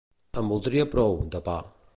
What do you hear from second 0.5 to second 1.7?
voldria prou, de pa.